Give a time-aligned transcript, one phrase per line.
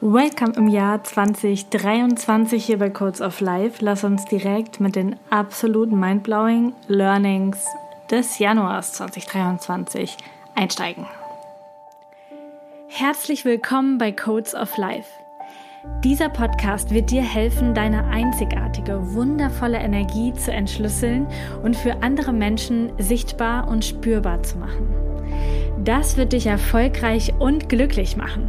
[0.00, 3.84] Welcome im Jahr 2023 hier bei Codes of Life.
[3.84, 7.66] Lass uns direkt mit den absoluten mindblowing Learnings
[8.08, 10.16] des Januars 2023
[10.54, 11.04] einsteigen.
[12.86, 15.08] Herzlich willkommen bei Codes of Life.
[16.04, 21.26] Dieser Podcast wird dir helfen, deine einzigartige, wundervolle Energie zu entschlüsseln
[21.64, 24.88] und für andere Menschen sichtbar und spürbar zu machen.
[25.82, 28.48] Das wird dich erfolgreich und glücklich machen.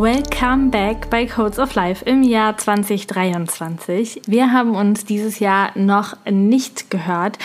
[0.00, 4.22] Welcome back bei Codes of Life im Jahr 2023.
[4.28, 7.36] Wir haben uns dieses Jahr noch nicht gehört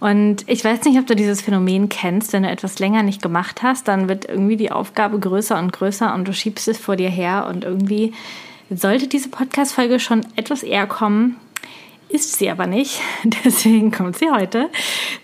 [0.00, 2.32] und ich weiß nicht, ob du dieses Phänomen kennst.
[2.32, 6.14] Wenn du etwas länger nicht gemacht hast, dann wird irgendwie die Aufgabe größer und größer
[6.14, 8.14] und du schiebst es vor dir her und irgendwie
[8.70, 11.36] sollte diese Podcast-Folge schon etwas eher kommen.
[12.08, 13.02] Ist sie aber nicht,
[13.44, 14.70] deswegen kommt sie heute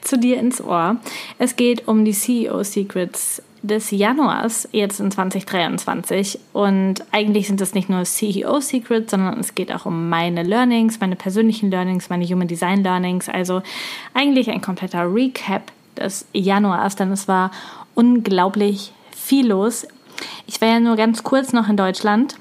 [0.03, 0.97] zu dir ins Ohr.
[1.39, 6.39] Es geht um die CEO Secrets des Januars, jetzt in 2023.
[6.53, 11.17] Und eigentlich sind es nicht nur CEO-Secrets, sondern es geht auch um meine Learnings, meine
[11.17, 13.29] persönlichen Learnings, meine Human Design Learnings.
[13.29, 13.63] Also
[14.13, 17.51] eigentlich ein kompletter Recap des Januars, denn es war
[17.95, 19.87] unglaublich viel los.
[20.47, 22.37] Ich war ja nur ganz kurz noch in Deutschland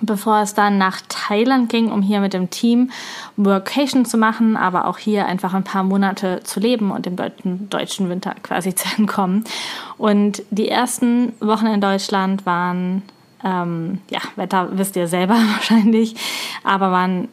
[0.00, 2.90] bevor es dann nach Thailand ging, um hier mit dem Team
[3.36, 7.16] Workation zu machen, aber auch hier einfach ein paar Monate zu leben und dem
[7.70, 9.44] deutschen Winter quasi zu entkommen.
[9.98, 13.02] Und die ersten Wochen in Deutschland waren,
[13.44, 16.16] ähm, ja, Wetter wisst ihr selber wahrscheinlich,
[16.64, 17.28] aber waren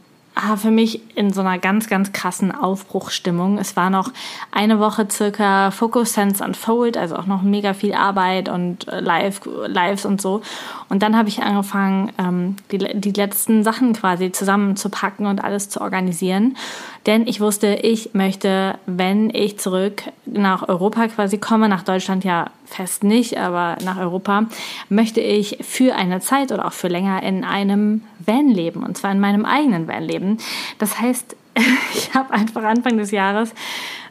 [0.58, 3.58] für mich in so einer ganz, ganz krassen Aufbruchstimmung.
[3.58, 4.12] Es war noch
[4.52, 9.42] eine Woche circa Focus Sense Unfold, also auch noch mega viel Arbeit und äh, Live,
[9.68, 10.42] Lives und so.
[10.90, 15.82] Und dann habe ich angefangen, ähm, die, die letzten Sachen quasi zusammenzupacken und alles zu
[15.82, 16.58] organisieren.
[17.06, 22.52] Denn ich wusste, ich möchte, wenn ich zurück nach Europa quasi komme, nach Deutschland ja
[22.66, 24.46] fest nicht, aber nach Europa,
[24.90, 28.84] möchte ich für eine Zeit oder auch für länger in einem Van leben.
[28.84, 30.38] Und zwar in meinem eigenen Van leben.
[30.80, 31.36] Das heißt,
[31.94, 33.54] ich habe einfach Anfang des Jahres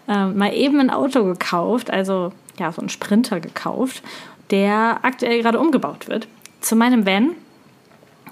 [0.09, 4.03] äh, mal eben ein Auto gekauft, also ja, so ein Sprinter gekauft,
[4.51, 6.29] der aktuell gerade umgebaut wird
[6.61, 7.33] zu meinem Van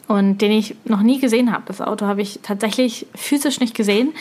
[0.09, 1.65] und den ich noch nie gesehen habe.
[1.67, 4.13] Das Auto habe ich tatsächlich physisch nicht gesehen.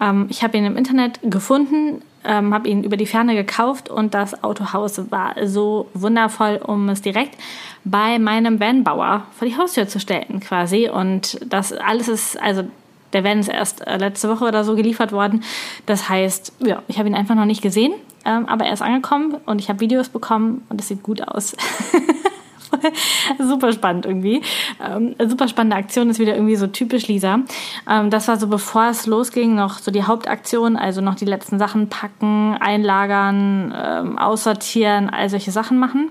[0.00, 4.14] Ähm, ich habe ihn im Internet gefunden, ähm, habe ihn über die Ferne gekauft und
[4.14, 7.36] das Autohaus war so wundervoll, um es direkt
[7.84, 10.88] bei meinem Vanbauer vor die Haustür zu stellen quasi.
[10.88, 12.64] Und das alles ist, also
[13.12, 15.42] der Van ist erst äh, letzte Woche oder so geliefert worden.
[15.86, 17.92] Das heißt, ja, ich habe ihn einfach noch nicht gesehen,
[18.24, 21.56] ähm, aber er ist angekommen und ich habe Videos bekommen und es sieht gut aus.
[23.38, 24.42] super spannend irgendwie.
[24.84, 27.40] Ähm, super spannende Aktion ist wieder irgendwie so typisch Lisa.
[27.88, 31.58] Ähm, das war so, bevor es losging, noch so die Hauptaktion, also noch die letzten
[31.58, 36.10] Sachen packen, einlagern, ähm, aussortieren, all solche Sachen machen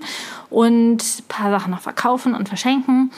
[0.50, 3.10] und ein paar Sachen noch verkaufen und verschenken.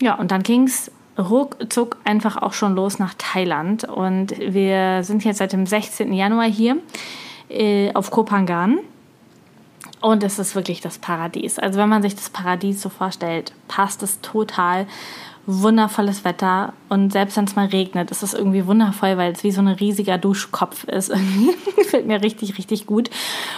[0.00, 3.84] Ja, und dann ging's ruckzuck einfach auch schon los nach Thailand.
[3.84, 6.12] Und wir sind jetzt seit dem 16.
[6.12, 6.76] Januar hier
[7.48, 8.78] äh, auf Kopangan.
[10.06, 11.58] Und es ist wirklich das Paradies.
[11.58, 14.86] Also wenn man sich das Paradies so vorstellt, passt es total.
[15.46, 19.50] Wundervolles Wetter und selbst wenn es mal regnet, ist es irgendwie wundervoll, weil es wie
[19.50, 21.12] so ein riesiger Duschkopf ist.
[21.76, 23.10] Gefällt mir richtig, richtig gut.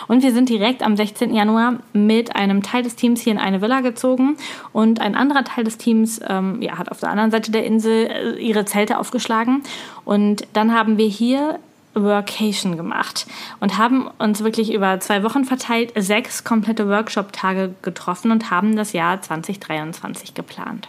[0.07, 1.35] Und wir sind direkt am 16.
[1.35, 4.39] Januar mit einem Teil des Teams hier in eine Villa gezogen
[4.73, 8.07] und ein anderer Teil des Teams ähm, ja, hat auf der anderen Seite der Insel
[8.07, 9.63] äh, ihre Zelte aufgeschlagen.
[10.07, 11.59] Und dann haben wir hier
[12.03, 13.27] Workation gemacht
[13.61, 18.93] und haben uns wirklich über zwei Wochen verteilt sechs komplette Workshop-Tage getroffen und haben das
[18.93, 20.89] Jahr 2023 geplant.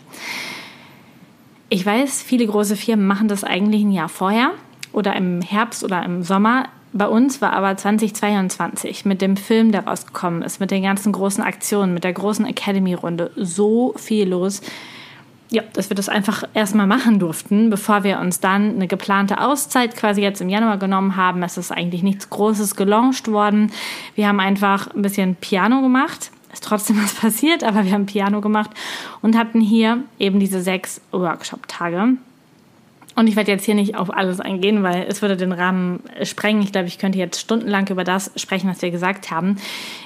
[1.69, 4.51] Ich weiß, viele große Firmen machen das eigentlich ein Jahr vorher
[4.91, 6.67] oder im Herbst oder im Sommer.
[6.93, 11.43] Bei uns war aber 2022 mit dem Film, der rausgekommen ist, mit den ganzen großen
[11.43, 14.61] Aktionen, mit der großen Academy-Runde so viel los
[15.51, 19.95] ja, dass wir das einfach erstmal machen durften, bevor wir uns dann eine geplante Auszeit
[19.95, 21.41] quasi jetzt im Januar genommen haben.
[21.41, 23.71] Es ist eigentlich nichts Großes gelauncht worden.
[24.15, 26.31] Wir haben einfach ein bisschen Piano gemacht.
[26.53, 28.71] Ist trotzdem was passiert, aber wir haben Piano gemacht
[29.21, 32.17] und hatten hier eben diese sechs Workshop-Tage.
[33.19, 36.61] Und ich werde jetzt hier nicht auf alles eingehen, weil es würde den Rahmen sprengen.
[36.61, 39.57] Ich glaube, ich könnte jetzt stundenlang über das sprechen, was wir gesagt haben.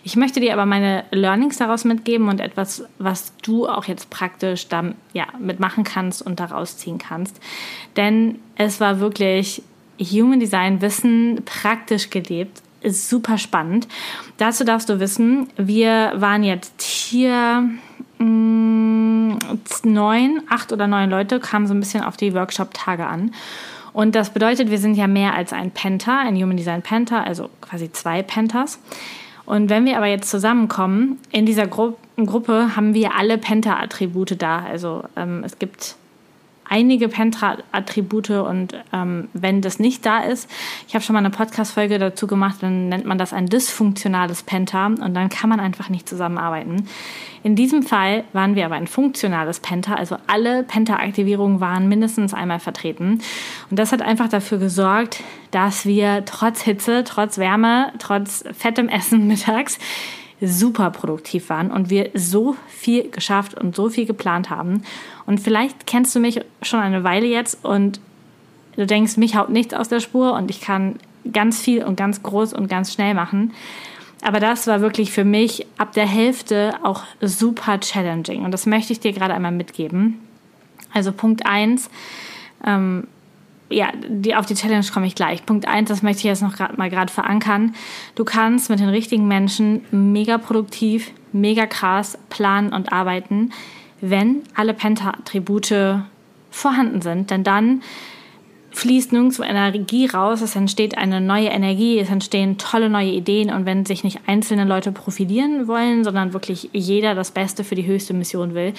[0.04, 4.68] Ich möchte dir aber meine Learnings daraus mitgeben und etwas, was du auch jetzt praktisch
[4.68, 7.40] dann, ja, mitmachen kannst und daraus ziehen kannst.
[7.98, 9.62] Denn es war wirklich
[10.00, 12.64] Human Design Wissen praktisch gelebt.
[12.82, 13.88] Ist super spannend.
[14.38, 17.70] Dazu darfst du wissen, wir waren jetzt hier
[18.18, 18.83] mh,
[19.84, 23.32] neun, acht oder neun Leute, kamen so ein bisschen auf die Workshop-Tage an.
[23.94, 27.50] Und das bedeutet, wir sind ja mehr als ein Penta, ein Human Design Penta, also
[27.62, 28.80] quasi zwei Pentas.
[29.46, 34.60] Und wenn wir aber jetzt zusammenkommen, in dieser Gru Gruppe haben wir alle Penta-Attribute da.
[34.60, 35.96] Also ähm, es gibt
[36.74, 40.50] einige Pentra-Attribute und ähm, wenn das nicht da ist,
[40.88, 44.88] ich habe schon mal eine Podcast-Folge dazu gemacht, dann nennt man das ein dysfunktionales Penta
[44.88, 46.88] und dann kann man einfach nicht zusammenarbeiten.
[47.44, 52.60] In diesem Fall waren wir aber ein funktionales Penta, also alle Penta-Aktivierungen waren mindestens einmal
[52.60, 53.20] vertreten
[53.70, 55.22] und das hat einfach dafür gesorgt,
[55.52, 59.78] dass wir trotz Hitze, trotz Wärme, trotz fettem Essen mittags
[60.44, 64.84] super produktiv waren und wir so viel geschafft und so viel geplant haben.
[65.26, 68.00] Und vielleicht kennst du mich schon eine Weile jetzt und
[68.76, 70.96] du denkst, mich haut nichts aus der Spur und ich kann
[71.32, 73.54] ganz viel und ganz groß und ganz schnell machen.
[74.22, 78.94] Aber das war wirklich für mich ab der Hälfte auch super challenging und das möchte
[78.94, 80.20] ich dir gerade einmal mitgeben.
[80.94, 81.90] Also Punkt eins
[82.66, 83.08] ähm,
[83.74, 85.46] ja, die, auf die Challenge komme ich gleich.
[85.46, 87.76] Punkt eins, das möchte ich jetzt noch grad, mal gerade verankern.
[88.16, 93.52] Du kannst mit den richtigen Menschen mega produktiv, mega krass planen und arbeiten,
[94.02, 96.04] wenn alle Penta-Attribute
[96.52, 97.32] vorhanden sind.
[97.32, 97.82] Denn dann
[98.72, 103.66] fließt nirgendwo Energie raus, es entsteht eine neue Energie, es entstehen tolle neue Ideen und
[103.66, 108.14] wenn sich nicht einzelne Leute profilieren wollen, sondern wirklich jeder das Beste für die höchste
[108.14, 108.74] Mission will,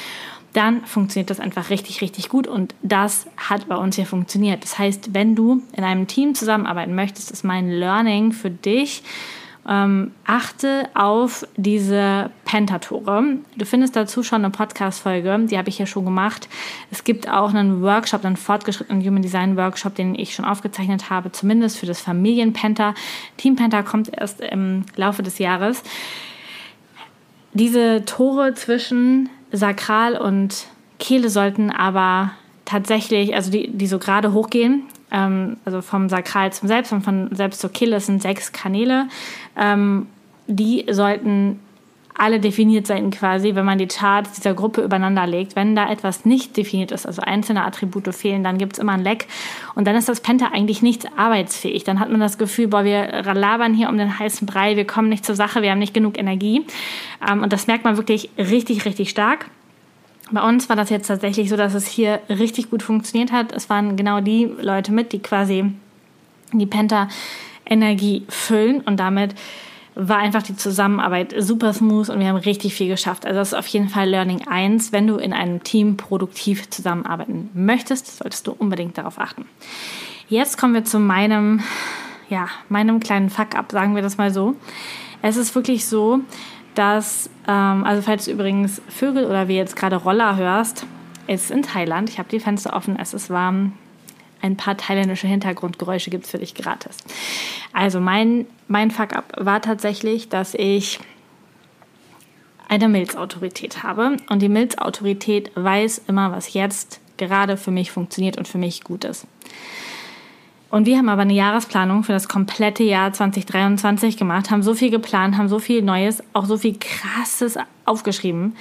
[0.55, 4.63] dann funktioniert das einfach richtig, richtig gut und das hat bei uns hier funktioniert.
[4.63, 9.03] Das heißt, wenn du in einem Team zusammenarbeiten möchtest, ist mein Learning für dich,
[9.69, 13.39] ähm, achte auf diese Pentatore.
[13.57, 16.49] Du findest dazu schon eine Podcast-Folge, die habe ich ja schon gemacht.
[16.91, 21.33] Es gibt auch einen Workshop, einen fortgeschrittenen Human Design Workshop, den ich schon aufgezeichnet habe,
[21.33, 22.95] zumindest für das Familienpenta.
[23.39, 25.83] Team Penta kommt erst im Laufe des Jahres.
[27.55, 30.67] Diese Tore zwischen Sakral und
[30.99, 32.33] Kehle sollten aber
[32.65, 37.35] tatsächlich, also die, die so gerade hochgehen, ähm, also vom Sakral zum Selbst und von
[37.35, 39.09] Selbst zur Kehle, das sind sechs Kanäle,
[39.57, 40.07] ähm,
[40.47, 41.61] die sollten
[42.17, 45.57] alle definiert sein quasi, wenn man die Charts dieser Gruppe übereinander legt.
[45.57, 49.03] Wenn da etwas nicht definiert ist, also einzelne Attribute fehlen, dann gibt es immer ein
[49.03, 49.27] Leck
[49.75, 51.83] und dann ist das Penta eigentlich nicht arbeitsfähig.
[51.83, 55.09] Dann hat man das Gefühl, boah, wir labern hier um den heißen Brei, wir kommen
[55.09, 56.65] nicht zur Sache, wir haben nicht genug Energie
[57.29, 59.47] ähm, und das merkt man wirklich richtig, richtig stark.
[60.31, 63.53] Bei uns war das jetzt tatsächlich so, dass es hier richtig gut funktioniert hat.
[63.53, 65.73] Es waren genau die Leute mit, die quasi
[66.53, 69.35] die Penta-Energie füllen und damit
[69.97, 73.27] war einfach die Zusammenarbeit super smooth und wir haben richtig viel geschafft.
[73.27, 74.93] Also das ist auf jeden Fall Learning 1.
[74.93, 79.47] Wenn du in einem Team produktiv zusammenarbeiten möchtest, solltest du unbedingt darauf achten.
[80.29, 81.61] Jetzt kommen wir zu meinem,
[82.29, 84.57] ja, meinem kleinen Fuck-up, sagen wir das mal so.
[85.23, 86.21] Es ist wirklich so,
[86.75, 90.87] dass, ähm, also falls du übrigens Vögel oder wie jetzt gerade Roller hörst,
[91.27, 92.11] ist in Thailand.
[92.11, 93.73] Ich habe die Fenster offen, es ist warm.
[94.45, 96.99] Ein paar thailändische Hintergrundgeräusche gibt es für dich gratis.
[97.73, 101.01] Also mein, mein Fuck-up war tatsächlich, dass ich
[102.69, 104.19] eine Milzautorität habe.
[104.29, 109.05] Und die Milzautorität weiß immer, was jetzt gerade für mich funktioniert und für mich gut
[109.05, 109.27] ist.
[110.69, 114.91] Und wir haben aber eine Jahresplanung für das komplette Jahr 2023 gemacht, haben so viel
[114.91, 118.57] geplant, haben so viel Neues, auch so viel Krasses aufgeschrieben,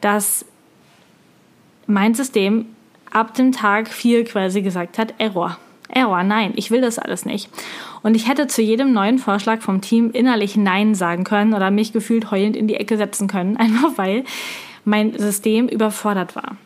[0.00, 0.44] dass
[1.88, 2.66] mein System
[3.16, 5.56] ab dem Tag 4 quasi gesagt hat, Error.
[5.88, 7.48] Error, nein, ich will das alles nicht.
[8.02, 11.94] Und ich hätte zu jedem neuen Vorschlag vom Team innerlich Nein sagen können oder mich
[11.94, 14.24] gefühlt heulend in die Ecke setzen können, einfach weil
[14.84, 16.58] mein System überfordert war.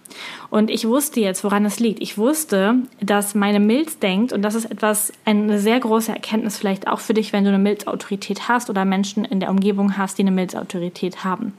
[0.50, 2.02] Und ich wusste jetzt, woran es liegt.
[2.02, 6.88] Ich wusste, dass meine Milz denkt, und das ist etwas, eine sehr große Erkenntnis vielleicht
[6.88, 10.22] auch für dich, wenn du eine Milzautorität hast oder Menschen in der Umgebung hast, die
[10.22, 11.54] eine Milzautorität haben.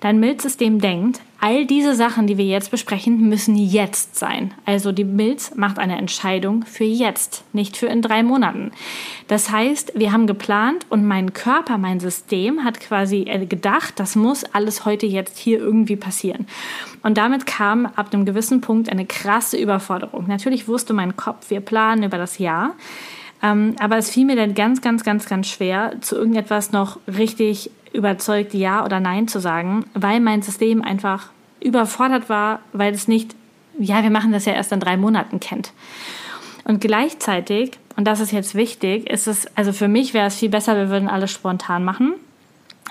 [0.00, 4.54] Dein Milzsystem denkt, all diese Sachen, die wir jetzt besprechen, müssen jetzt sein.
[4.64, 8.72] Also die Milz macht eine Entscheidung für jetzt, nicht für in drei Monaten.
[9.28, 14.16] Das heißt, wir haben geplant und mein Körper, mein System hat quasi äh, gedacht, das
[14.16, 16.46] muss alles heute jetzt hier irgendwie passieren.
[17.02, 20.26] Und damit kam ab einem gewissen Punkt eine krasse Überforderung.
[20.26, 22.74] Natürlich wusste mein Kopf, wir planen über das Jahr.
[23.42, 27.70] Ähm, aber es fiel mir dann ganz, ganz, ganz, ganz schwer, zu irgendetwas noch richtig
[27.94, 33.34] überzeugt, Ja oder Nein zu sagen, weil mein System einfach überfordert war, weil es nicht,
[33.78, 35.72] ja, wir machen das ja erst in drei Monaten kennt.
[36.64, 40.48] Und gleichzeitig, und das ist jetzt wichtig, ist es, also für mich wäre es viel
[40.48, 42.14] besser, wir würden alles spontan machen.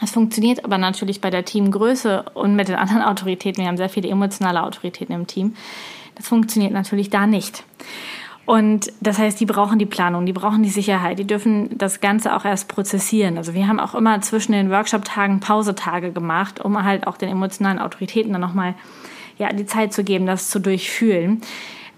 [0.02, 3.62] Es funktioniert aber natürlich bei der Teamgröße und mit den anderen Autoritäten.
[3.62, 5.56] Wir haben sehr viele emotionale Autoritäten im Team.
[6.16, 7.64] Das funktioniert natürlich da nicht.
[8.46, 12.36] Und das heißt, die brauchen die Planung, die brauchen die Sicherheit, die dürfen das Ganze
[12.36, 13.38] auch erst prozessieren.
[13.38, 17.80] Also wir haben auch immer zwischen den Workshop-Tagen Pausetage gemacht, um halt auch den emotionalen
[17.80, 18.76] Autoritäten dann nochmal
[19.38, 21.42] ja, die Zeit zu geben, das zu durchfühlen.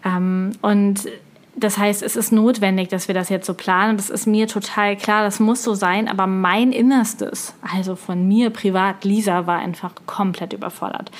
[0.03, 1.07] Ähm, und
[1.55, 3.97] das heißt, es ist notwendig, dass wir das jetzt so planen.
[3.97, 6.07] Das ist mir total klar, das muss so sein.
[6.07, 11.11] Aber mein Innerstes, also von mir privat, Lisa, war einfach komplett überfordert.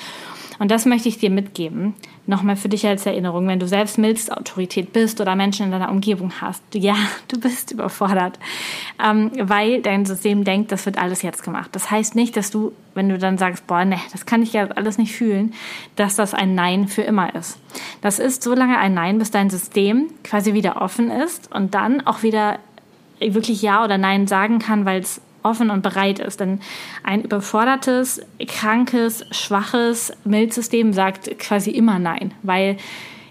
[0.58, 1.94] Und das möchte ich dir mitgeben.
[2.26, 6.32] Nochmal für dich als Erinnerung, wenn du selbst Milzautorität bist oder Menschen in deiner Umgebung
[6.40, 6.62] hast.
[6.74, 6.96] Ja,
[7.28, 8.38] du bist überfordert,
[9.04, 11.70] ähm, weil dein System denkt, das wird alles jetzt gemacht.
[11.72, 14.68] Das heißt nicht, dass du, wenn du dann sagst, boah, ne, das kann ich ja
[14.68, 15.54] alles nicht fühlen,
[15.96, 17.58] dass das ein Nein für immer ist.
[18.00, 22.06] Das ist so lange ein Nein, bis dein System quasi wieder offen ist und dann
[22.06, 22.58] auch wieder
[23.18, 26.40] wirklich Ja oder Nein sagen kann, weil es offen und bereit ist.
[26.40, 26.60] Denn
[27.02, 32.76] ein überfordertes, krankes, schwaches Milzsystem sagt quasi immer Nein, weil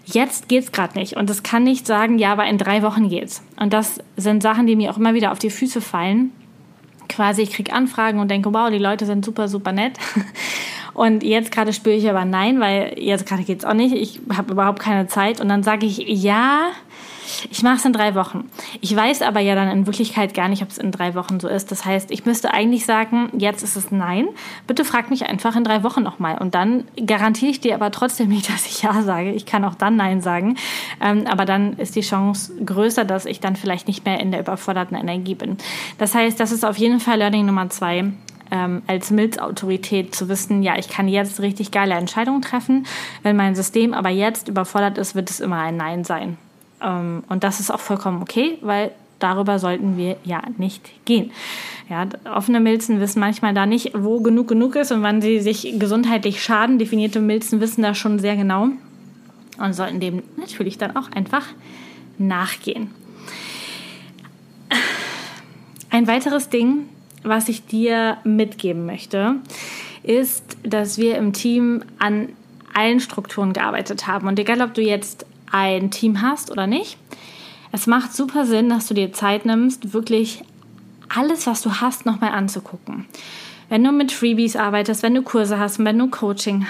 [0.04, 3.42] jetzt geht's gerade nicht und es kann nicht sagen, ja, aber in drei Wochen geht's.
[3.58, 6.32] Und das sind Sachen, die mir auch immer wieder auf die Füße fallen.
[7.08, 9.92] Quasi, ich kriege Anfragen und denke, wow, die Leute sind super, super nett.
[10.96, 13.94] Und jetzt gerade spüre ich aber nein, weil jetzt gerade geht's auch nicht.
[13.94, 15.42] Ich habe überhaupt keine Zeit.
[15.42, 16.70] Und dann sage ich, ja,
[17.50, 18.50] ich mache es in drei Wochen.
[18.80, 21.48] Ich weiß aber ja dann in Wirklichkeit gar nicht, ob es in drei Wochen so
[21.48, 21.70] ist.
[21.70, 24.28] Das heißt, ich müsste eigentlich sagen, jetzt ist es nein.
[24.66, 26.38] Bitte frag mich einfach in drei Wochen nochmal.
[26.38, 29.32] Und dann garantiere ich dir aber trotzdem nicht, dass ich ja sage.
[29.32, 30.56] Ich kann auch dann nein sagen.
[31.00, 34.40] Ähm, aber dann ist die Chance größer, dass ich dann vielleicht nicht mehr in der
[34.40, 35.56] überforderten Energie bin.
[35.98, 38.12] Das heißt, das ist auf jeden Fall Learning Nummer zwei.
[38.48, 42.86] Ähm, als Milzautorität zu wissen, ja, ich kann jetzt richtig geile Entscheidungen treffen.
[43.24, 46.38] Wenn mein System aber jetzt überfordert ist, wird es immer ein Nein sein.
[46.82, 51.30] Ähm, und das ist auch vollkommen okay, weil darüber sollten wir ja nicht gehen.
[51.88, 55.78] Ja, offene Milzen wissen manchmal da nicht, wo genug genug ist und wann sie sich
[55.78, 56.78] gesundheitlich schaden.
[56.78, 58.68] Definierte Milzen wissen das schon sehr genau
[59.58, 61.46] und sollten dem natürlich dann auch einfach
[62.18, 62.90] nachgehen.
[65.90, 66.88] Ein weiteres Ding,
[67.22, 69.36] was ich dir mitgeben möchte,
[70.02, 72.28] ist, dass wir im Team an
[72.74, 74.28] allen Strukturen gearbeitet haben.
[74.28, 76.98] Und egal, ob du jetzt ein Team hast oder nicht.
[77.72, 80.42] Es macht super Sinn, dass du dir Zeit nimmst, wirklich
[81.14, 83.06] alles, was du hast, nochmal anzugucken.
[83.68, 86.66] Wenn du mit Freebies arbeitest, wenn du Kurse hast, wenn du Coaching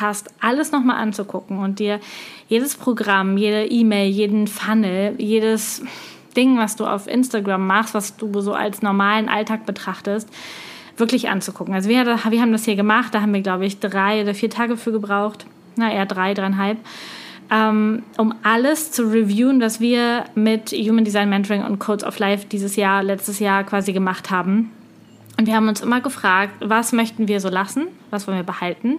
[0.00, 2.00] hast, alles nochmal anzugucken und dir
[2.48, 5.82] jedes Programm, jede E-Mail, jeden Funnel, jedes
[6.36, 10.28] Ding, was du auf Instagram machst, was du so als normalen Alltag betrachtest,
[10.96, 11.74] wirklich anzugucken.
[11.74, 14.50] Also wir, wir haben das hier gemacht, da haben wir, glaube ich, drei oder vier
[14.50, 15.46] Tage für gebraucht.
[15.76, 16.78] Na, eher drei, dreieinhalb
[17.50, 22.46] ähm, um alles zu reviewen, was wir mit Human Design Mentoring und Codes of Life
[22.46, 24.70] dieses Jahr, letztes Jahr quasi gemacht haben.
[25.40, 28.98] Und wir haben uns immer gefragt, was möchten wir so lassen, was wollen wir behalten,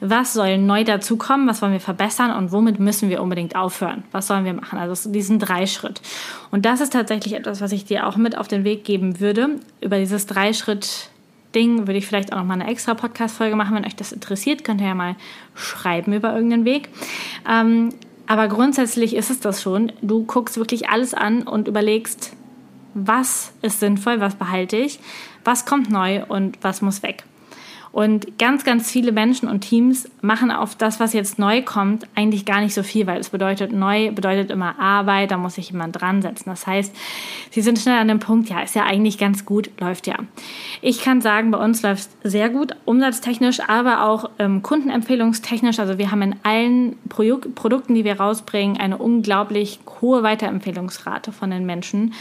[0.00, 4.26] was soll neu dazukommen, was wollen wir verbessern und womit müssen wir unbedingt aufhören, was
[4.26, 4.80] sollen wir machen.
[4.80, 6.02] Also diesen Dreischritt.
[6.50, 9.60] Und das ist tatsächlich etwas, was ich dir auch mit auf den Weg geben würde.
[9.80, 11.10] Über dieses Dreischritt
[11.56, 13.74] Ding würde ich vielleicht auch noch mal eine extra Podcast-Folge machen.
[13.74, 15.16] Wenn euch das interessiert, könnt ihr ja mal
[15.54, 16.90] schreiben über irgendeinen Weg.
[17.48, 17.94] Ähm,
[18.26, 19.90] aber grundsätzlich ist es das schon.
[20.02, 22.32] Du guckst wirklich alles an und überlegst,
[22.94, 25.00] was ist sinnvoll, was behalte ich,
[25.44, 27.24] was kommt neu und was muss weg.
[27.96, 32.44] Und ganz, ganz viele Menschen und Teams machen auf das, was jetzt neu kommt, eigentlich
[32.44, 35.98] gar nicht so viel, weil es bedeutet, neu bedeutet immer Arbeit, da muss sich jemand
[35.98, 36.50] dran setzen.
[36.50, 36.94] Das heißt,
[37.50, 40.16] sie sind schnell an dem Punkt, ja, ist ja eigentlich ganz gut, läuft ja.
[40.82, 45.78] Ich kann sagen, bei uns läuft es sehr gut, umsatztechnisch, aber auch ähm, kundenempfehlungstechnisch.
[45.78, 51.50] Also wir haben in allen Pro Produkten, die wir rausbringen, eine unglaublich hohe Weiterempfehlungsrate von
[51.50, 52.12] den Menschen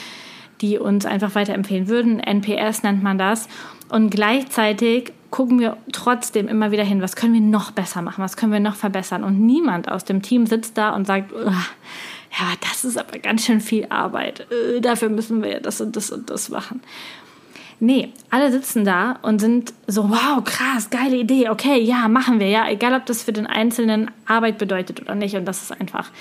[0.62, 2.22] die uns einfach weiterempfehlen würden.
[2.22, 3.50] NPS nennt man das.
[3.90, 8.38] Und gleichzeitig gucken wir trotzdem immer wieder hin, was können wir noch besser machen, was
[8.38, 9.22] können wir noch verbessern.
[9.26, 13.60] Und niemand aus dem Team sitzt da und sagt, ja, das ist aber ganz schön
[13.60, 14.48] viel Arbeit.
[14.50, 16.80] Äh, dafür müssen wir das und das und das machen.
[17.82, 22.48] Nee, alle sitzen da und sind so, wow, krass, geile Idee, okay, ja, machen wir,
[22.48, 25.36] ja, egal ob das für den Einzelnen Arbeit bedeutet oder nicht.
[25.36, 26.12] Und das ist einfach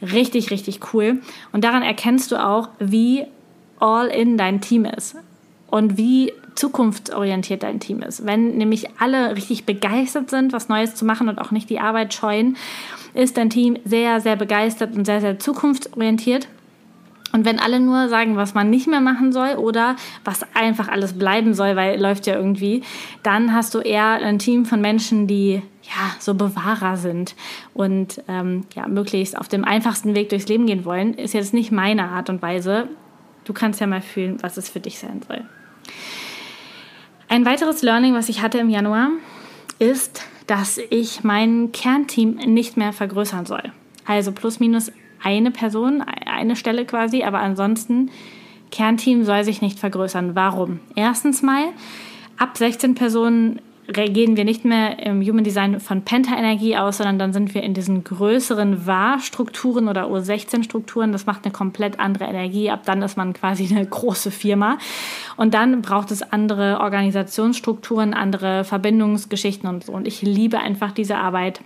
[0.00, 1.20] richtig, richtig cool.
[1.52, 3.26] Und daran erkennst du auch, wie
[3.78, 5.16] all in dein Team ist
[5.66, 8.26] und wie zukunftsorientiert dein Team ist.
[8.26, 12.14] Wenn nämlich alle richtig begeistert sind, was Neues zu machen und auch nicht die Arbeit
[12.14, 12.56] scheuen,
[13.14, 16.48] ist dein Team sehr, sehr begeistert und sehr, sehr zukunftsorientiert.
[17.32, 21.14] Und wenn alle nur sagen, was man nicht mehr machen soll oder was einfach alles
[21.14, 22.82] bleiben soll, weil läuft ja irgendwie,
[23.24, 27.34] dann hast du eher ein Team von Menschen, die ja so Bewahrer sind
[27.74, 31.14] und ähm, ja möglichst auf dem einfachsten Weg durchs Leben gehen wollen.
[31.14, 32.88] Ist jetzt nicht meine Art und Weise.
[33.42, 35.44] Du kannst ja mal fühlen, was es für dich sein soll.
[37.28, 39.10] Ein weiteres Learning, was ich hatte im Januar,
[39.78, 43.72] ist, dass ich mein Kernteam nicht mehr vergrößern soll.
[44.04, 48.10] Also plus minus eine Person, eine Stelle quasi, aber ansonsten
[48.70, 50.34] Kernteam soll sich nicht vergrößern.
[50.34, 50.80] Warum?
[50.94, 51.64] Erstens mal,
[52.36, 57.32] ab 16 Personen gehen wir nicht mehr im Human Design von Penta-Energie aus, sondern dann
[57.32, 61.12] sind wir in diesen größeren War-Strukturen oder U16-Strukturen.
[61.12, 62.70] Das macht eine komplett andere Energie.
[62.70, 64.78] Ab dann ist man quasi eine große Firma.
[65.36, 69.92] Und dann braucht es andere Organisationsstrukturen, andere Verbindungsgeschichten und so.
[69.92, 71.60] Und ich liebe einfach diese Arbeit,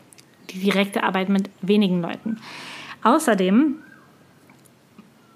[0.50, 2.38] die direkte Arbeit mit wenigen Leuten.
[3.04, 3.76] Außerdem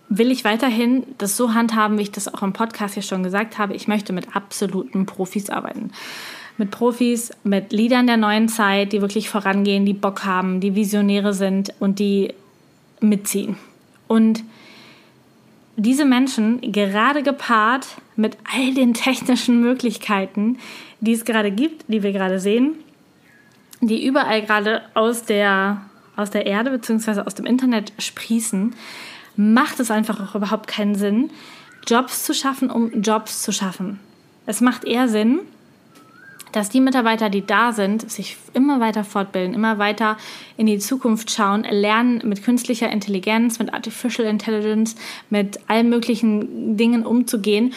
[0.09, 3.59] will ich weiterhin das so handhaben, wie ich das auch im Podcast hier schon gesagt
[3.59, 3.75] habe.
[3.75, 5.93] Ich möchte mit absoluten Profis arbeiten.
[6.59, 11.35] Mit Profis, mit Leadern der neuen Zeit, die wirklich vorangehen, die Bock haben, die Visionäre
[11.35, 12.35] sind und die
[13.01, 13.57] mitziehen.
[14.07, 14.45] Und
[15.77, 20.59] diese Menschen, gerade gepaart mit all den technischen Möglichkeiten,
[21.01, 22.75] die es gerade gibt, die wir gerade sehen,
[23.81, 25.83] die überall gerade aus der
[26.15, 27.23] aus der Erde bzw.
[27.23, 28.75] aus dem Internet sprießen,
[29.37, 31.31] macht es einfach auch überhaupt keinen Sinn,
[31.87, 33.99] Jobs zu schaffen, um Jobs zu schaffen.
[34.47, 35.41] Es macht eher Sinn,
[36.53, 40.17] dass die Mitarbeiter, die da sind, sich immer weiter fortbilden, immer weiter
[40.57, 44.95] in die Zukunft schauen, lernen mit künstlicher Intelligenz, mit Artificial Intelligence,
[45.31, 47.75] mit allen möglichen Dingen umzugehen,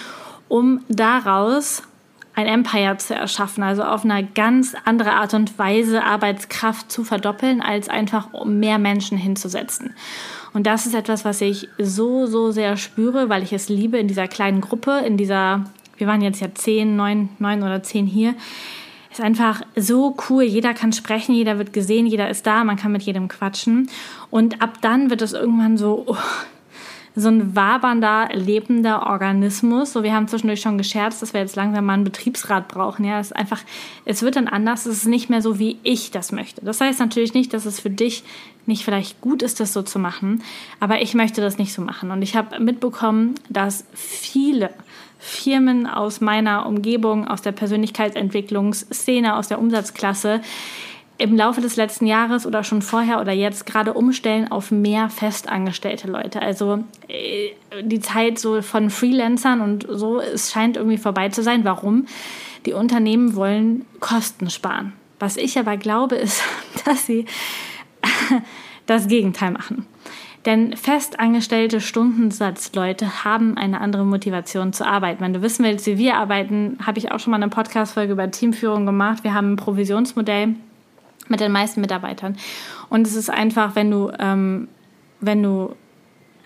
[0.48, 1.84] um daraus
[2.36, 7.62] ein Empire zu erschaffen, also auf eine ganz andere Art und Weise Arbeitskraft zu verdoppeln,
[7.62, 9.94] als einfach um mehr Menschen hinzusetzen.
[10.54, 14.08] Und das ist etwas, was ich so, so sehr spüre, weil ich es liebe in
[14.08, 15.66] dieser kleinen Gruppe, in dieser,
[15.98, 18.36] wir waren jetzt ja zehn, neun, neun oder zehn hier,
[19.12, 20.44] ist einfach so cool.
[20.44, 23.90] Jeder kann sprechen, jeder wird gesehen, jeder ist da, man kann mit jedem quatschen.
[24.30, 26.18] Und ab dann wird es irgendwann so, oh,
[27.16, 29.94] so ein wabernder, lebender Organismus.
[29.94, 33.06] So, wir haben zwischendurch schon gescherzt, dass wir jetzt langsam mal einen Betriebsrat brauchen.
[33.06, 33.62] Ja, es ist einfach,
[34.04, 34.86] es wird dann anders.
[34.86, 36.66] Es ist nicht mehr so, wie ich das möchte.
[36.66, 38.26] Das heißt natürlich nicht, dass es für dich
[38.66, 40.44] nicht vielleicht gut ist, das so zu machen,
[40.80, 42.12] aber ich möchte das nicht so machen.
[42.12, 44.72] Und ich habe mitbekommen, dass viele
[45.26, 50.42] Firmen aus meiner Umgebung, aus der Persönlichkeitsentwicklungsszene, aus der Umsatzklasse
[51.18, 56.08] im Laufe des letzten Jahres oder schon vorher oder jetzt gerade umstellen auf mehr festangestellte
[56.08, 56.44] Leute.
[56.44, 57.50] Also äh,
[57.82, 61.64] die Zeit so von Freelancern und so, es scheint irgendwie vorbei zu sein.
[61.64, 62.06] Warum?
[62.68, 64.94] Die Unternehmen wollen Kosten sparen.
[65.18, 66.44] Was ich aber glaube, ist,
[66.86, 67.26] dass sie
[68.86, 69.88] das Gegenteil machen.
[70.46, 75.24] Denn festangestellte Stundensatzleute haben eine andere Motivation zu arbeiten.
[75.24, 78.30] Wenn du wissen willst, wie wir arbeiten, habe ich auch schon mal eine Podcast-Folge über
[78.30, 79.24] Teamführung gemacht.
[79.24, 80.56] Wir haben ein Provisionsmodell
[81.28, 82.38] mit den meisten Mitarbeitern.
[82.90, 84.68] Und es ist einfach, wenn du, ähm,
[85.20, 85.76] wenn du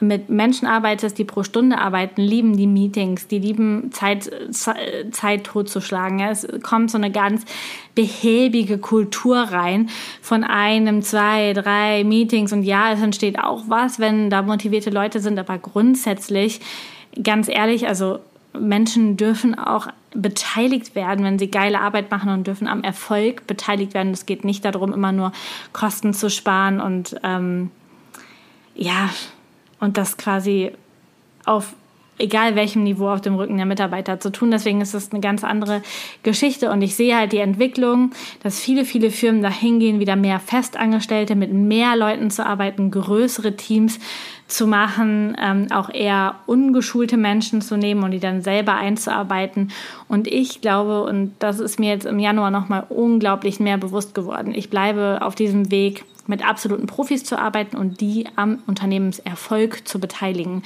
[0.01, 4.29] mit Menschen arbeitest, die pro Stunde arbeiten, lieben die Meetings, die lieben Zeit,
[5.11, 6.19] Zeit totzuschlagen.
[6.19, 7.43] Es kommt so eine ganz
[7.95, 9.89] behäbige Kultur rein
[10.21, 15.19] von einem, zwei, drei Meetings und ja, es entsteht auch was, wenn da motivierte Leute
[15.19, 16.61] sind, aber grundsätzlich,
[17.21, 18.19] ganz ehrlich, also
[18.57, 23.93] Menschen dürfen auch beteiligt werden, wenn sie geile Arbeit machen und dürfen am Erfolg beteiligt
[23.93, 24.11] werden.
[24.11, 25.31] Es geht nicht darum, immer nur
[25.71, 27.69] Kosten zu sparen und ähm,
[28.75, 29.09] ja,
[29.79, 30.71] und das quasi
[31.45, 31.73] auf
[32.19, 34.51] egal welchem Niveau auf dem Rücken der Mitarbeiter zu tun.
[34.51, 35.81] Deswegen ist das eine ganz andere
[36.21, 36.69] Geschichte.
[36.69, 38.11] Und ich sehe halt die Entwicklung,
[38.43, 43.55] dass viele, viele Firmen dahin gehen, wieder mehr Festangestellte mit mehr Leuten zu arbeiten, größere
[43.55, 43.99] Teams
[44.47, 49.71] zu machen, ähm, auch eher ungeschulte Menschen zu nehmen und die dann selber einzuarbeiten.
[50.07, 54.53] Und ich glaube, und das ist mir jetzt im Januar nochmal unglaublich mehr bewusst geworden,
[54.55, 59.99] ich bleibe auf diesem Weg, mit absoluten Profis zu arbeiten und die am Unternehmenserfolg zu
[59.99, 60.63] beteiligen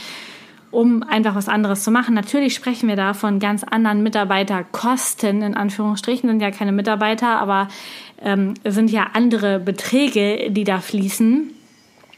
[0.73, 2.15] um einfach was anderes zu machen.
[2.15, 7.67] Natürlich sprechen wir da von ganz anderen Mitarbeiterkosten, in Anführungsstrichen, sind ja keine Mitarbeiter, aber
[8.19, 11.51] ähm, sind ja andere Beträge, die da fließen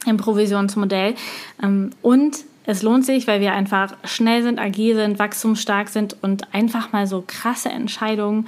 [0.06, 1.16] im Provisionsmodell.
[1.62, 6.54] Ähm, und es lohnt sich, weil wir einfach schnell sind, agil sind, wachstumsstark sind und
[6.54, 8.48] einfach mal so krasse Entscheidungen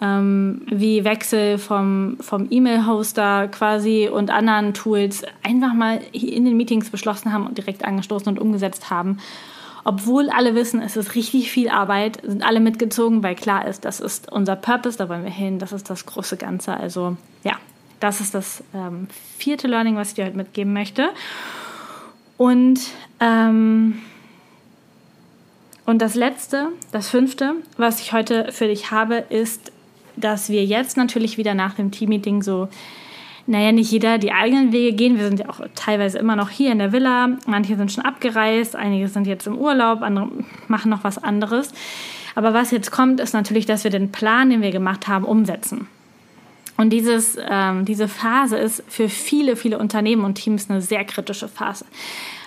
[0.00, 6.90] ähm, wie Wechsel vom, vom E-Mail-Hoster quasi und anderen Tools einfach mal in den Meetings
[6.90, 9.18] beschlossen haben und direkt angestoßen und umgesetzt haben.
[9.84, 14.00] Obwohl alle wissen, es ist richtig viel Arbeit, sind alle mitgezogen, weil klar ist, das
[14.00, 16.74] ist unser Purpose, da wollen wir hin, das ist das große Ganze.
[16.74, 17.52] Also ja,
[18.00, 21.10] das ist das ähm, vierte Learning, was ich dir heute mitgeben möchte.
[22.36, 22.80] Und
[23.20, 24.00] ähm,
[25.86, 29.70] Und das letzte, das fünfte, was ich heute für dich habe, ist,
[30.16, 32.68] dass wir jetzt natürlich wieder nach dem Teammeeting so,
[33.46, 35.18] naja, nicht jeder die eigenen Wege gehen.
[35.18, 37.36] Wir sind ja auch teilweise immer noch hier in der Villa.
[37.46, 40.30] Manche sind schon abgereist, einige sind jetzt im Urlaub, andere
[40.68, 41.72] machen noch was anderes.
[42.34, 45.86] Aber was jetzt kommt, ist natürlich, dass wir den Plan, den wir gemacht haben, umsetzen.
[46.76, 51.48] Und dieses, ähm, diese Phase ist für viele, viele Unternehmen und Teams eine sehr kritische
[51.48, 51.84] Phase.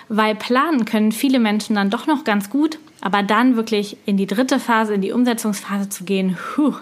[0.08, 4.26] Weil planen können viele Menschen dann doch noch ganz gut, aber dann wirklich in die
[4.26, 6.74] dritte Phase, in die Umsetzungsphase zu gehen, puh,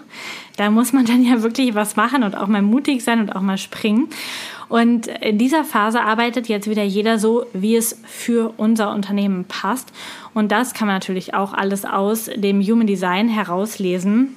[0.55, 3.41] da muss man dann ja wirklich was machen und auch mal mutig sein und auch
[3.41, 4.07] mal springen.
[4.69, 9.91] Und in dieser Phase arbeitet jetzt wieder jeder so, wie es für unser Unternehmen passt.
[10.33, 14.36] Und das kann man natürlich auch alles aus dem Human Design herauslesen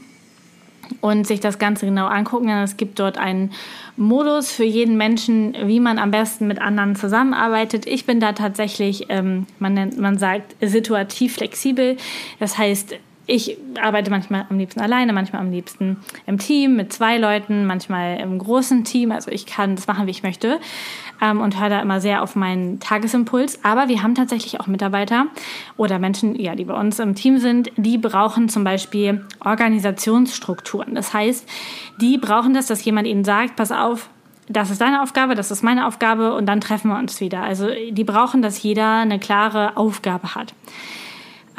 [1.01, 2.49] und sich das Ganze genau angucken.
[2.49, 3.53] Es gibt dort einen
[3.97, 7.87] Modus für jeden Menschen, wie man am besten mit anderen zusammenarbeitet.
[7.87, 11.97] Ich bin da tatsächlich, ähm, man, nennt, man sagt, situativ flexibel.
[12.39, 12.97] Das heißt,
[13.31, 18.19] ich arbeite manchmal am liebsten alleine, manchmal am liebsten im Team mit zwei Leuten, manchmal
[18.19, 19.13] im großen Team.
[19.13, 20.59] Also ich kann das machen, wie ich möchte
[21.23, 23.65] ähm, und höre da immer sehr auf meinen Tagesimpuls.
[23.65, 25.27] Aber wir haben tatsächlich auch Mitarbeiter
[25.77, 30.97] oder Menschen, ja, die bei uns im Team sind, die brauchen zum Beispiel Organisationsstrukturen.
[30.97, 31.49] Das heißt,
[32.01, 34.11] die brauchen das, dass jemand ihnen sagt, pass auf,
[34.49, 37.45] das ist deine Aufgabe, das ist meine Aufgabe und dann treffen wir uns wieder.
[37.45, 40.53] Also die brauchen, dass jeder eine klare Aufgabe hat.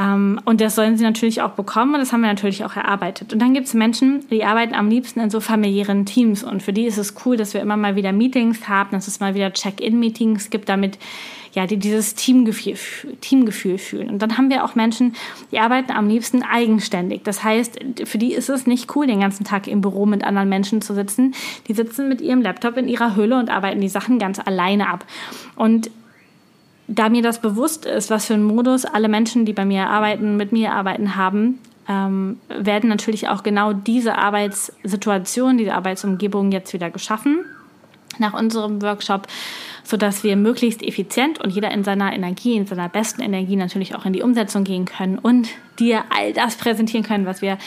[0.02, 3.34] Ähm, und das sollen sie natürlich auch bekommen und das haben wir natürlich auch erarbeitet.
[3.34, 6.74] Und dann gibt es Menschen, die arbeiten am liebsten in so familiären Teams und für
[6.74, 9.54] die ist es cool, dass wir immer mal wieder Meetings haben, dass es mal wieder
[9.54, 10.98] Check-in-Meetings gibt, damit
[11.54, 12.78] ja, die dieses Teamgefühl,
[13.20, 14.10] Teamgefühl fühlen.
[14.10, 15.16] Und dann haben wir auch Menschen,
[15.52, 17.24] die arbeiten am liebsten eigenständig.
[17.24, 20.48] Das heißt, für die ist es nicht cool, den ganzen Tag im Büro mit anderen
[20.48, 21.36] Menschen zu sitzen.
[21.68, 25.06] Die sitzen mit ihrem Laptop in ihrer Hülle und arbeiten die Sachen ganz alleine ab.
[25.58, 25.92] Und
[26.92, 30.36] da mir das bewusst ist, was für ein Modus alle Menschen, die bei mir arbeiten,
[30.36, 36.90] mit mir arbeiten, haben, ähm, werden natürlich auch genau diese Arbeitssituation, diese Arbeitsumgebung jetzt wieder
[36.90, 37.46] geschaffen.
[38.20, 39.28] Nach unserem Workshop,
[39.92, 44.06] sodass wir möglichst effizient und jeder in seiner Energie, in seiner besten Energie natürlich auch
[44.06, 45.50] in die Umsetzung gehen können und
[45.80, 47.58] dir all das präsentieren können, was wir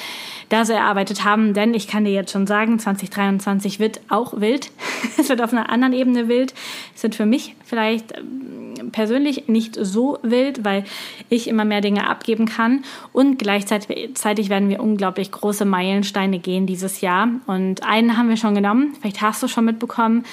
[0.49, 1.53] da so erarbeitet haben.
[1.53, 4.71] Denn ich kann dir jetzt schon sagen, 2023 wird auch wild.
[5.19, 6.55] es wird auf einer anderen Ebene wild.
[6.97, 10.85] Es wird für mich vielleicht ähm, persönlich nicht so wild, weil
[11.29, 12.85] ich immer mehr Dinge abgeben kann.
[13.13, 17.29] Und gleichzeitig werden wir unglaublich große Meilensteine gehen dieses Jahr.
[17.47, 18.95] Und einen haben wir schon genommen.
[18.99, 20.25] Vielleicht hast du schon mitbekommen.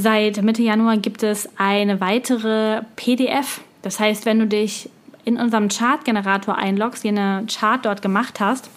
[0.00, 3.62] Seit Mitte Januar gibt es eine weitere PDF.
[3.82, 4.88] Das heißt, wenn du dich
[5.24, 8.70] in unserem Chartgenerator einloggst, dir eine Chart dort gemacht hast,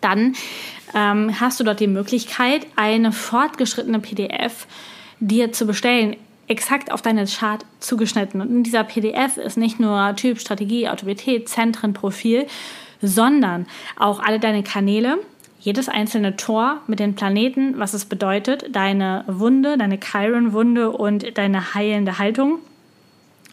[0.00, 0.34] dann
[0.94, 4.66] ähm, hast du dort die Möglichkeit, eine fortgeschrittene PDF
[5.18, 6.16] dir zu bestellen,
[6.48, 8.40] exakt auf deine Chart zugeschnitten.
[8.40, 12.46] Und in dieser PDF ist nicht nur Typ, Strategie, Autorität, Zentren, Profil,
[13.02, 13.66] sondern
[13.98, 15.18] auch alle deine Kanäle,
[15.60, 21.74] jedes einzelne Tor mit den Planeten, was es bedeutet, deine Wunde, deine Chiron-Wunde und deine
[21.74, 22.58] heilende Haltung,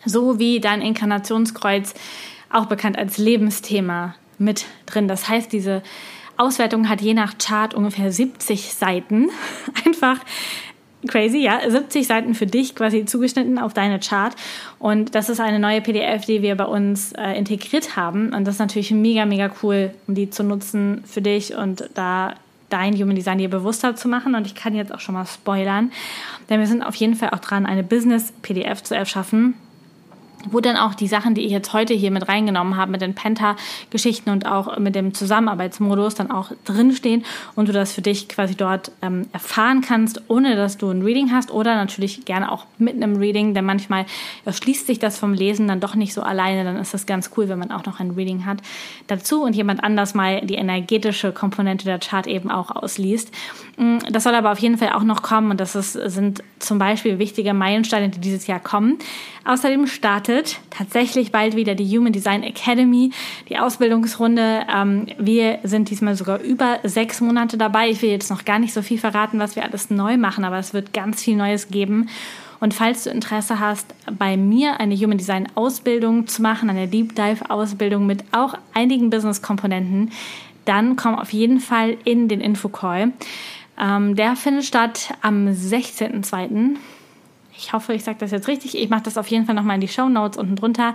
[0.05, 1.93] sowie dein Inkarnationskreuz,
[2.49, 5.07] auch bekannt als Lebensthema, mit drin.
[5.07, 5.81] Das heißt, diese
[6.37, 9.29] Auswertung hat je nach Chart ungefähr 70 Seiten.
[9.85, 10.19] Einfach
[11.07, 14.35] crazy, ja, 70 Seiten für dich quasi zugeschnitten auf deine Chart.
[14.79, 18.33] Und das ist eine neue PDF, die wir bei uns äh, integriert haben.
[18.33, 22.35] Und das ist natürlich mega, mega cool, um die zu nutzen für dich und da
[22.69, 24.35] dein Human Design dir bewusster zu machen.
[24.35, 25.91] Und ich kann jetzt auch schon mal spoilern,
[26.49, 29.55] denn wir sind auf jeden Fall auch dran, eine Business-PDF zu erschaffen
[30.49, 33.15] wo dann auch die Sachen, die ich jetzt heute hier mit reingenommen habe, mit den
[33.15, 38.55] Penta-Geschichten und auch mit dem Zusammenarbeitsmodus dann auch drinstehen und du das für dich quasi
[38.55, 42.95] dort ähm, erfahren kannst, ohne dass du ein Reading hast oder natürlich gerne auch mit
[42.95, 44.05] einem Reading, denn manchmal
[44.49, 47.49] schließt sich das vom Lesen dann doch nicht so alleine, dann ist das ganz cool,
[47.49, 48.59] wenn man auch noch ein Reading hat
[49.07, 53.31] dazu und jemand anders mal die energetische Komponente der Chart eben auch ausliest.
[53.77, 56.79] Mm, das soll aber auf jeden Fall auch noch kommen und das ist, sind zum
[56.79, 58.97] Beispiel wichtige Meilensteine, die dieses Jahr kommen.
[59.47, 63.11] Außerdem startet tatsächlich bald wieder die Human Design Academy,
[63.47, 64.65] die Ausbildungsrunde.
[64.69, 67.89] Ähm, wir sind diesmal sogar über sechs Monate dabei.
[67.89, 70.57] Ich will jetzt noch gar nicht so viel verraten, was wir alles neu machen, aber
[70.57, 72.09] es wird ganz viel Neues geben.
[72.59, 77.15] Und falls du Interesse hast, bei mir eine Human Design Ausbildung zu machen, eine Deep
[77.15, 80.11] Dive Ausbildung mit auch einigen Business Komponenten,
[80.65, 83.13] dann komm auf jeden Fall in den Infocall.
[83.79, 86.75] Ähm, der findet statt am 16.02
[87.57, 88.77] ich hoffe, ich sage das jetzt richtig.
[88.77, 90.93] Ich mache das auf jeden Fall nochmal in die Show Notes unten drunter.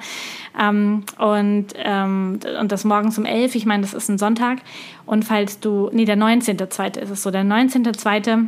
[0.60, 3.54] Ähm, und, ähm, und das morgens um 11.
[3.54, 4.58] Ich meine, das ist ein Sonntag.
[5.04, 6.98] Und falls du, nee, der 19.2.
[6.98, 8.46] ist es so, der 19.2.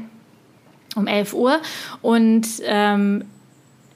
[0.97, 1.61] um 11 Uhr.
[2.03, 3.25] Und ähm,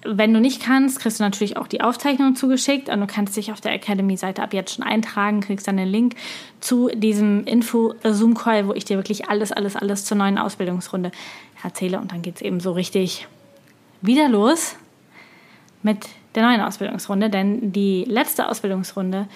[0.04, 3.52] wenn du nicht kannst, kriegst du natürlich auch die Aufzeichnung zugeschickt und du kannst dich
[3.52, 6.14] auf der Academy-Seite ab jetzt schon eintragen, kriegst dann den Link
[6.60, 11.10] zu diesem Info-Zoom-Call, wo ich dir wirklich alles, alles, alles zur neuen Ausbildungsrunde
[11.62, 13.26] erzähle und dann geht es eben so richtig
[14.00, 14.76] wieder los
[15.82, 19.26] mit der neuen Ausbildungsrunde, denn die letzte Ausbildungsrunde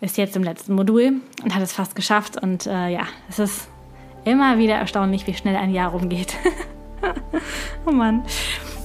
[0.00, 3.68] ist jetzt im letzten Modul und hat es fast geschafft und äh, ja, es ist
[4.24, 6.34] immer wieder erstaunlich, wie schnell ein Jahr rumgeht.
[7.86, 8.24] oh Mann.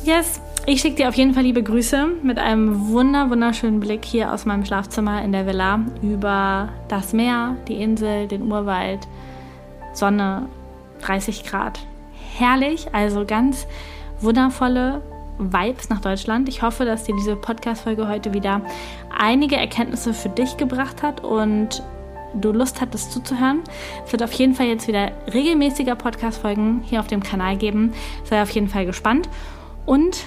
[0.03, 4.33] Yes, ich schicke dir auf jeden Fall liebe Grüße mit einem wunder wunderschönen Blick hier
[4.33, 9.07] aus meinem Schlafzimmer in der Villa über das Meer, die Insel, den Urwald,
[9.93, 10.47] Sonne,
[11.01, 11.79] 30 Grad.
[12.35, 13.67] Herrlich, also ganz
[14.19, 15.01] wundervolle
[15.37, 16.49] Vibes nach Deutschland.
[16.49, 18.61] Ich hoffe, dass dir diese Podcast-Folge heute wieder
[19.17, 21.83] einige Erkenntnisse für dich gebracht hat und
[22.33, 23.61] du Lust hattest zuzuhören.
[24.05, 27.93] Es wird auf jeden Fall jetzt wieder regelmäßiger Podcast-Folgen hier auf dem Kanal geben.
[28.23, 29.29] Sei auf jeden Fall gespannt.
[29.85, 30.25] Und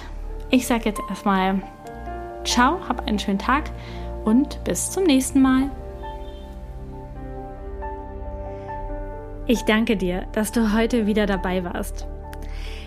[0.49, 1.61] ich sage jetzt erstmal
[2.43, 3.69] Ciao, hab einen schönen Tag
[4.23, 5.69] und bis zum nächsten Mal.
[9.47, 12.07] Ich danke dir, dass du heute wieder dabei warst.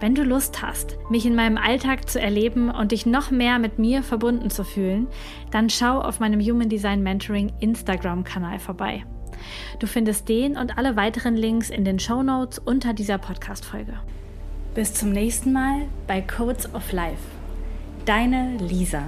[0.00, 3.78] Wenn du Lust hast, mich in meinem Alltag zu erleben und dich noch mehr mit
[3.78, 5.06] mir verbunden zu fühlen,
[5.50, 9.04] dann schau auf meinem Human Design Mentoring Instagram-Kanal vorbei.
[9.78, 13.94] Du findest den und alle weiteren Links in den Show Notes unter dieser Podcast-Folge.
[14.74, 17.22] Bis zum nächsten Mal bei Codes of Life.
[18.04, 19.04] Deine Lisa.